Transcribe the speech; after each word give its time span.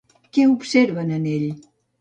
Què 0.37 0.45
observen 0.53 1.15
en 1.19 1.31
ell? 1.37 1.47